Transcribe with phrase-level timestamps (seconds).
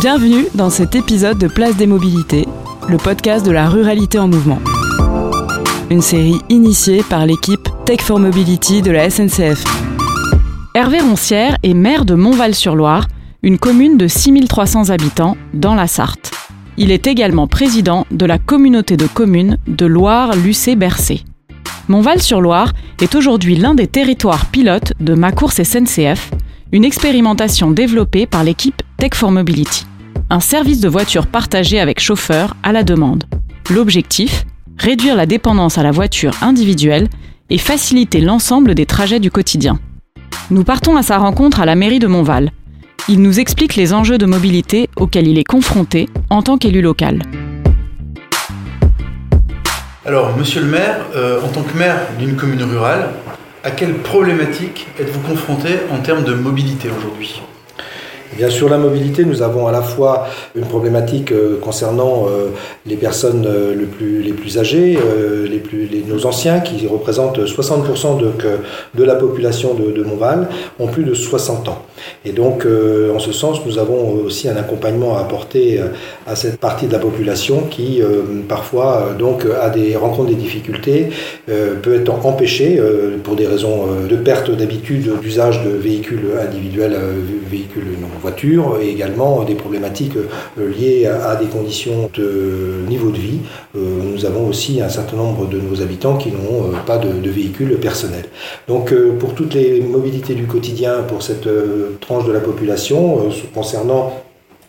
[0.00, 2.46] Bienvenue dans cet épisode de Place des Mobilités,
[2.88, 4.60] le podcast de la ruralité en mouvement.
[5.90, 9.64] Une série initiée par l'équipe Tech for Mobility de la SNCF.
[10.74, 13.08] Hervé Roncière est maire de Montval-sur-Loire,
[13.42, 16.30] une commune de 6300 habitants dans la Sarthe.
[16.76, 21.24] Il est également président de la communauté de communes de Loire-Lucé-Bercé.
[21.88, 22.72] Montval-sur-Loire
[23.02, 26.30] est aujourd'hui l'un des territoires pilotes de Ma Course SNCF,
[26.70, 29.86] une expérimentation développée par l'équipe Tech for Mobility,
[30.28, 33.24] un service de voiture partagé avec chauffeur à la demande.
[33.70, 34.44] L'objectif
[34.78, 37.08] Réduire la dépendance à la voiture individuelle
[37.50, 39.80] et faciliter l'ensemble des trajets du quotidien.
[40.52, 42.52] Nous partons à sa rencontre à la mairie de Montval.
[43.08, 47.22] Il nous explique les enjeux de mobilité auxquels il est confronté en tant qu'élu local.
[50.06, 53.10] Alors, monsieur le maire, euh, en tant que maire d'une commune rurale,
[53.64, 57.40] à quelles problématiques êtes-vous confronté en termes de mobilité aujourd'hui?
[58.36, 62.48] Bien sûr, la mobilité, nous avons à la fois une problématique euh, concernant euh,
[62.84, 64.98] les personnes euh, les plus âgées,
[65.50, 68.18] les plus, nos anciens, qui représentent 60%
[68.94, 71.82] de, la population de, de, Montval, ont plus de 60 ans.
[72.24, 75.80] Et donc, en ce sens, nous avons aussi un accompagnement à apporter
[76.26, 78.00] à cette partie de la population qui,
[78.48, 81.08] parfois, donc, a des, rencontre des difficultés,
[81.46, 82.80] peut être empêchée
[83.24, 86.96] pour des raisons de perte d'habitude d'usage de véhicules individuels,
[87.50, 93.18] véhicules non voiture et également des problématiques euh, liées à des conditions de niveau de
[93.18, 93.38] vie.
[93.76, 97.28] Euh, nous avons aussi un certain nombre de nos habitants qui n'ont euh, pas de,
[97.28, 98.24] véhicule personnel.
[98.68, 101.48] Donc pour toutes les mobilités du quotidien, pour cette
[102.00, 104.14] tranche de la population, concernant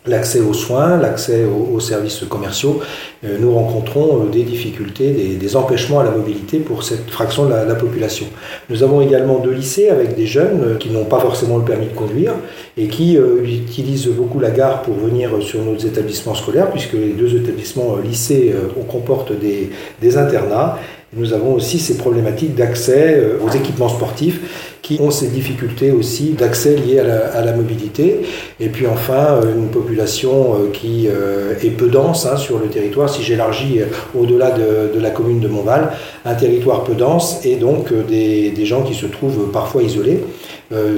[0.06, 2.80] l'accès aux soins, l'accès aux, services commerciaux,
[3.22, 8.26] nous rencontrons des difficultés, des, empêchements à la mobilité pour cette fraction de la, population.
[8.68, 11.94] Nous avons également deux lycées avec des jeunes qui n'ont pas forcément le permis de
[11.94, 12.34] conduire
[12.76, 17.36] et qui utilisent beaucoup la gare pour venir sur nos établissements scolaires, puisque les deux
[17.36, 18.54] établissements lycées
[18.90, 20.78] comportent des, internats.
[21.12, 24.40] Nous avons aussi ces problématiques d'accès aux équipements sportifs
[24.82, 28.22] qui ont ces difficultés aussi d'accès liées à la, mobilité.
[28.58, 32.66] Et puis enfin, euh, une population euh, qui euh, est peu dense hein, sur le
[32.66, 33.08] territoire.
[33.08, 33.82] Si j'élargis
[34.18, 35.92] au-delà de, la commune de Montval,
[36.24, 40.20] un territoire peu dense et donc des, gens qui se trouvent parfois isolés.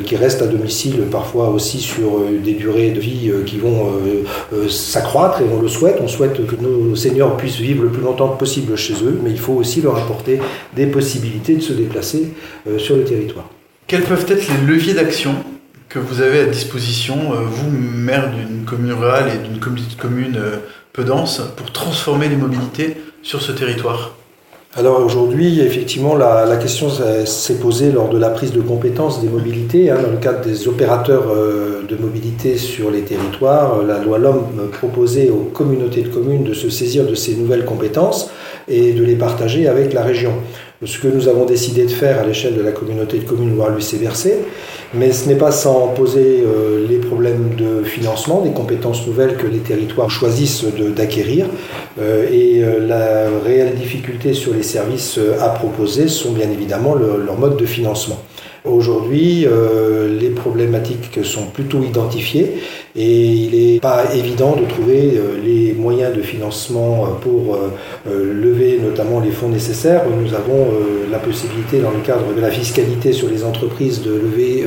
[0.04, 3.92] qui restent à domicile parfois aussi sur des durées de vie qui vont
[4.68, 5.98] s'accroître et on le souhaite.
[6.02, 9.38] On souhaite que nos seniors puissent vivre le plus longtemps possible chez eux, mais il
[9.38, 10.40] faut aussi leur apporter
[10.74, 12.32] des possibilités de se déplacer
[12.78, 13.48] sur le territoire.
[13.86, 15.34] Quels peuvent être les leviers d'action
[15.92, 20.56] que vous avez à disposition, euh, vous, maire d'une commune rurale et d'une commune euh,
[20.94, 24.16] peu dense, pour transformer les mobilités sur ce territoire?
[24.74, 26.88] Alors aujourd'hui, effectivement, la, question
[27.26, 29.90] s'est posée lors de la prise de compétence des mobilités.
[29.90, 34.46] Hein, dans le cadre des opérateurs euh, de mobilité sur les territoires, la loi LOM
[34.72, 38.30] proposait aux communautés de communes de se saisir de ces nouvelles compétences
[38.66, 40.32] et de les partager avec la région
[40.84, 44.34] ce que nous avons décidé de faire à l'échelle de la communauté de communes Loire-Luce-et-Versé,
[44.94, 49.46] mais ce n'est pas sans poser euh, les problèmes de financement, des compétences nouvelles que
[49.46, 50.64] les territoires choisissent
[50.96, 51.46] d'acquérir,
[52.00, 57.38] euh, et euh, la réelle difficulté sur les services à proposer sont bien évidemment leur
[57.38, 58.20] mode de financement.
[58.64, 59.44] Aujourd'hui,
[60.20, 62.58] les problématiques sont plutôt identifiées
[62.94, 68.32] et il n'est pas évident de trouver euh, les moyens de financement euh, pour euh,
[68.32, 70.04] lever notamment les fonds nécessaires.
[70.08, 70.68] Nous avons
[71.10, 74.64] la possibilité dans le cadre de la fiscalité sur les entreprises de lever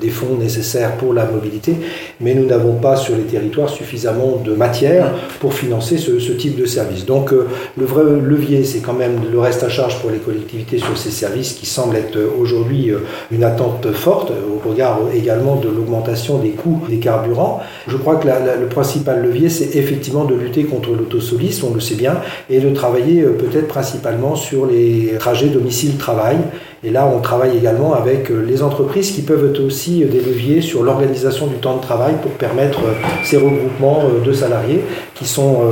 [0.00, 1.74] des fonds nécessaires pour la mobilité,
[2.20, 6.66] mais nous n'avons pas sur les territoires suffisamment de matière pour financer ce, type de
[6.66, 7.06] service.
[7.06, 10.96] Donc le vrai levier, c'est quand même le reste à charge pour les collectivités sur
[10.96, 12.92] ces services qui semble être aujourd'hui
[13.30, 17.60] une attente forte au regard également de l'augmentation des coûts des carburants.
[17.88, 18.26] Je crois que
[18.58, 22.16] le principal levier, c'est effectivement de lutter contre l'autosolisme, on le sait bien,
[22.50, 26.36] et de travailler euh, peut-être principalement sur les trajets domicile-travail.
[26.84, 30.60] Et là, on travaille également avec euh, les entreprises qui peuvent aussi euh, des leviers
[30.60, 32.80] sur l'organisation du temps de travail pour permettre
[33.24, 34.80] ces regroupements de salariés
[35.14, 35.62] qui sont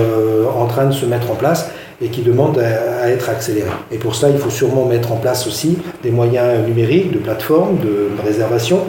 [0.57, 1.71] en train de se mettre en place
[2.03, 3.69] et qui demandent à, être accélérés.
[3.91, 7.79] Et pour cela, il faut sûrement mettre en place aussi des moyens numériques, de plateformes,
[7.79, 8.81] de réservation,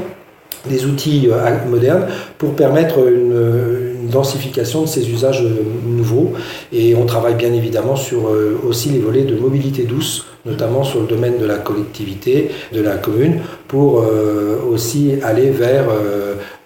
[0.67, 6.33] des outils euh, modernes pour permettre une, densification de ces usages euh, nouveaux.
[6.71, 11.01] Et on travaille bien évidemment sur euh, aussi les volets de mobilité douce, notamment sur
[11.01, 14.05] le domaine de la collectivité, de la commune, pour
[14.71, 15.87] aussi aller vers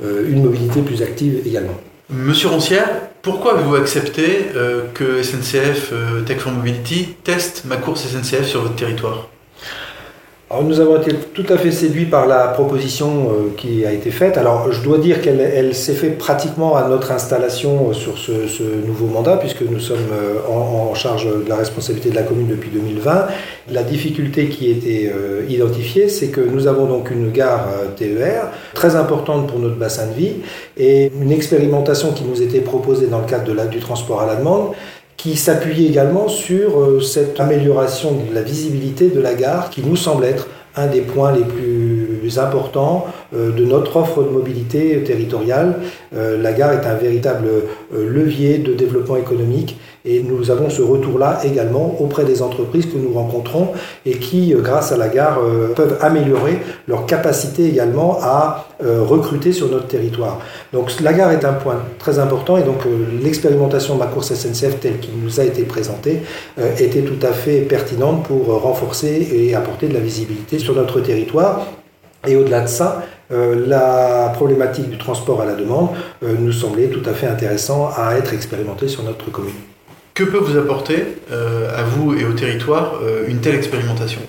[0.01, 1.73] une mobilité plus active également.
[2.11, 2.87] Monsieur Roncière,
[3.23, 4.45] pourquoi avez-vous accepté
[4.93, 5.93] que SNCF
[6.27, 9.29] Tech for Mobility teste ma course SNCF sur votre territoire?
[10.51, 14.11] Alors, nous avons été tout à fait séduits par la proposition euh, qui a été
[14.11, 14.37] faite.
[14.37, 18.47] Alors, je dois dire qu'elle elle, s'est faite pratiquement à notre installation euh, sur ce,
[18.47, 22.23] ce, nouveau mandat, puisque nous sommes euh, en, en, charge de la responsabilité de la
[22.23, 23.27] commune depuis 2020.
[23.71, 25.13] La difficulté qui était
[25.47, 30.13] identifiée, c'est que nous avons donc une gare TER très importante pour notre bassin de
[30.13, 30.33] vie
[30.75, 34.25] et une expérimentation qui nous était proposée dans le cadre de la, du transport à
[34.25, 34.71] la demande
[35.21, 39.95] qui s'appuyait également sur euh, cette amélioration de la visibilité de la gare qui nous
[39.95, 45.75] semble être un des points les plus importants euh, de notre offre de mobilité territoriale.
[46.15, 47.49] Euh, la gare est un véritable
[47.93, 53.13] levier de développement économique et nous avons ce retour-là également auprès des entreprises que nous
[53.13, 53.69] rencontrons
[54.05, 59.03] et qui, euh, grâce à la gare, euh, peuvent améliorer leur capacité également à euh,
[59.03, 60.39] recruter sur notre territoire.
[60.73, 62.79] Donc la gare est un point très important et donc
[63.21, 66.21] l'expérimentation de ma course SNCF telle qu'il nous a été présentée
[66.79, 71.67] était tout à fait pertinente pour renforcer et apporter de la visibilité sur notre territoire.
[72.27, 75.89] Et au-delà de ça, la problématique du transport à la demande
[76.21, 79.70] nous semblait tout à fait intéressant à être expérimentée sur notre commune.
[80.13, 84.21] Que peut vous apporter, euh, à vous et au territoire, euh, une telle expérimentation?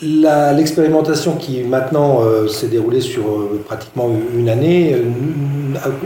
[0.00, 3.24] L'expérimentation qui maintenant euh, s'est déroulée sur
[3.66, 4.94] pratiquement une année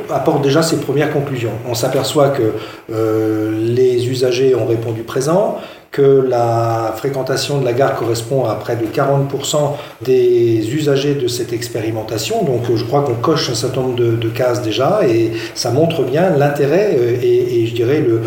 [0.08, 1.52] apporte déjà ses premières conclusions.
[1.68, 2.54] On s'aperçoit que
[2.88, 5.58] les usagers ont répondu présent,
[5.92, 11.52] que la fréquentation de la gare correspond à près de 40% des usagers de cette
[11.52, 12.42] expérimentation.
[12.44, 16.30] Donc je crois qu'on coche un certain nombre de, cases déjà et ça montre bien
[16.30, 18.22] l'intérêt euh, et, je dirais le,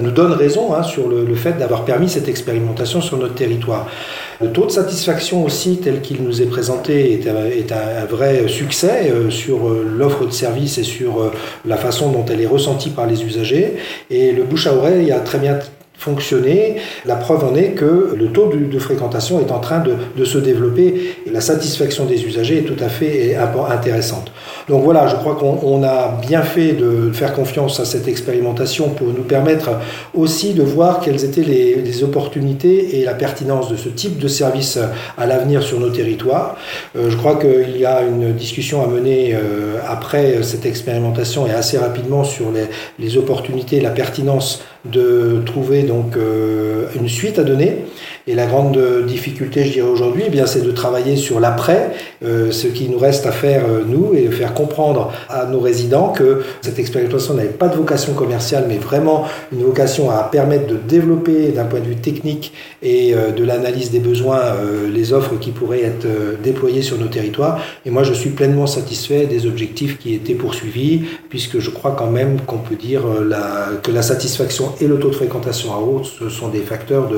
[0.00, 3.86] nous donne raison hein, sur le, fait d'avoir permis cette expérimentation sur notre territoire.
[4.40, 8.48] Le taux de satisfaction aussi tel qu'il nous est présenté est un, est un vrai
[8.48, 11.30] succès euh, sur euh, l'offre de service et sur
[11.66, 13.76] la façon dont elle est ressentie par les usagers.
[14.08, 15.58] Et le bouche à oreille a très bien
[16.00, 16.76] fonctionner.
[17.04, 21.16] La preuve en est que le taux de, fréquentation est en train de, se développer
[21.26, 23.36] et la satisfaction des usagers est tout à fait
[23.70, 24.32] intéressante.
[24.68, 29.08] Donc voilà, je crois qu'on a bien fait de faire confiance à cette expérimentation pour
[29.08, 29.70] nous permettre
[30.14, 34.28] aussi de voir quelles étaient les, les opportunités et la pertinence de ce type de
[34.28, 34.78] service
[35.18, 36.56] à l'avenir sur nos territoires.
[36.96, 41.52] Euh, je crois qu'il y a une discussion à mener euh, après cette expérimentation et
[41.52, 42.66] assez rapidement sur les,
[42.98, 47.84] les opportunités et la pertinence de trouver donc euh, une suite à donner.
[48.26, 51.90] Et la grande difficulté, je dirais aujourd'hui, eh bien, c'est de travailler sur l'après,
[52.24, 55.58] euh, ce qui nous reste à faire euh, nous et de faire comprendre à nos
[55.58, 60.66] résidents que cette expérimentation n'avait pas de vocation commerciale, mais vraiment une vocation à permettre
[60.66, 64.40] de développer d'un point de vue technique et de l'analyse des besoins
[64.92, 66.06] les offres qui pourraient être
[66.42, 67.60] déployées sur nos territoires.
[67.84, 72.10] Et moi, je suis pleinement satisfait des objectifs qui étaient poursuivis, puisque je crois quand
[72.10, 76.06] même qu'on peut dire la, que la satisfaction et le taux de fréquentation à haute,
[76.06, 77.08] ce sont des facteurs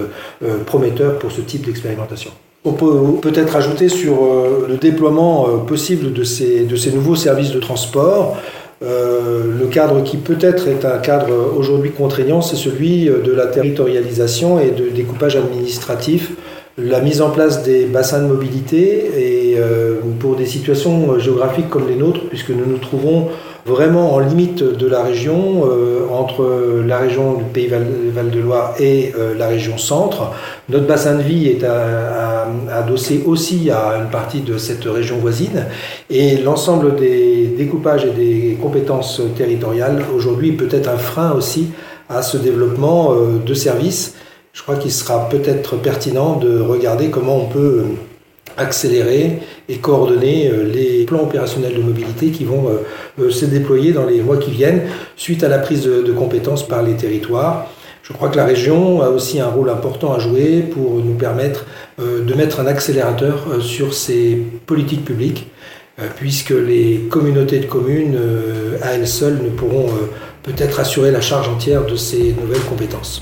[0.43, 2.31] euh, prometteurs pour ce type d'expérimentation.
[2.65, 7.17] On peut peut-être ajouter sur euh, le déploiement euh, possible de ces, de ces nouveaux
[7.17, 8.37] services de transport.
[8.83, 14.71] le cadre qui peut-être est un cadre aujourd'hui contraignant, c'est celui de la territorialisation et
[14.71, 16.33] de découpage administratif,
[16.79, 19.59] la mise en place des bassins de mobilité et
[20.21, 23.29] pour des situations géographiques comme les nôtres, puisque nous nous trouvons
[23.65, 29.35] vraiment en limite de la région, euh, entre la région du Pays Val-de-Loire et euh,
[29.39, 30.33] la région centre.
[30.69, 31.65] Notre bassin de vie est
[32.73, 35.67] adossé aussi à une partie de cette région voisine
[36.11, 41.71] et l'ensemble des découpages et des compétences territoriales aujourd'hui peut être un frein aussi
[42.09, 44.17] à ce développement euh, de services.
[44.53, 47.85] Je crois qu'il sera peut-être pertinent de regarder comment on peut
[48.59, 52.77] accélérer et coordonner euh, les plans opérationnels de mobilité qui vont euh,
[53.21, 54.83] euh, se déployer dans les mois qui viennent
[55.17, 57.67] suite à la prise de compétences par les territoires.
[58.03, 61.67] Je crois que la région a aussi un rôle important à jouer pour nous permettre
[61.99, 65.47] de mettre un accélérateur sur ces politiques publiques,
[66.17, 68.19] puisque les communautés de communes,
[68.83, 69.87] à elles seules, ne pourront
[70.43, 73.21] peut-être assurer la charge entière de ces nouvelles compétences.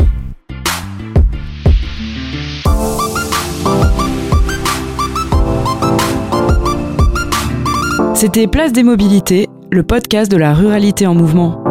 [8.20, 11.69] C'était Place des Mobilités, le podcast de la ruralité en mouvement.